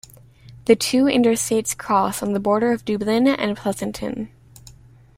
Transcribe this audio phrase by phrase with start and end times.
[0.65, 4.31] The two interstates cross on the border of Dublin and Pleasanton.